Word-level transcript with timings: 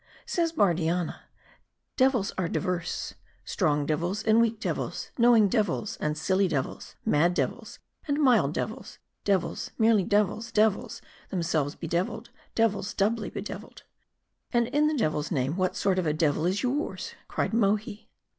Says 0.25 0.51
Bardianna,' 0.51 1.19
Devils 2.03 2.31
are 2.35 2.47
divers; 2.49 3.13
strong 3.45 3.85
devils, 3.85 4.23
and 4.23 4.41
weak 4.41 4.59
devils; 4.59 5.11
knowing 5.15 5.47
devils, 5.47 5.95
and 5.97 6.17
silly 6.17 6.47
devils; 6.47 6.95
mad 7.05 7.35
devils, 7.35 7.77
and 8.07 8.17
mild 8.19 8.51
devils; 8.51 8.97
devils, 9.25 9.69
merely 9.77 10.03
devils; 10.03 10.51
devils, 10.51 11.03
them 11.29 11.43
selves 11.43 11.75
bedeviled; 11.75 12.31
devils, 12.55 12.95
doubly 12.95 13.29
bedeviled.'" 13.29 13.83
"And 14.51 14.69
in 14.69 14.87
the 14.87 14.97
devil's 14.97 15.29
name, 15.29 15.55
what 15.55 15.75
sort 15.75 15.99
of 15.99 16.07
a 16.07 16.13
devil 16.13 16.47
is 16.47 16.63
yours?" 16.63 17.13
cried 17.27 17.53
Mohi. 17.53 18.09